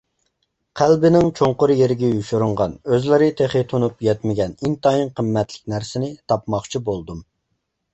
[0.79, 7.27] قەلبىنىڭ چوڭقۇر يېرىگە يوشۇرۇنغان، ئۆزلىرى تېخى تونۇپ يەتمىگەن ئىنتايىن قىممەتلىك نەرسىنى تاپماقچى بولدۇم.